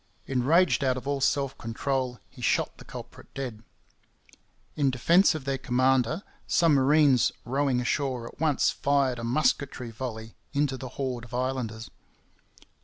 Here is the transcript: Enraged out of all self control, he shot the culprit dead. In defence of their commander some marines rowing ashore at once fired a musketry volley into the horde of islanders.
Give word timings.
Enraged 0.25 0.83
out 0.83 0.97
of 0.97 1.07
all 1.07 1.21
self 1.21 1.55
control, 1.59 2.19
he 2.27 2.41
shot 2.41 2.79
the 2.79 2.83
culprit 2.83 3.31
dead. 3.35 3.61
In 4.75 4.89
defence 4.89 5.35
of 5.35 5.45
their 5.45 5.59
commander 5.59 6.23
some 6.47 6.73
marines 6.73 7.31
rowing 7.45 7.79
ashore 7.79 8.27
at 8.27 8.39
once 8.39 8.71
fired 8.71 9.19
a 9.19 9.23
musketry 9.23 9.91
volley 9.91 10.33
into 10.53 10.75
the 10.75 10.89
horde 10.97 11.25
of 11.25 11.35
islanders. 11.35 11.91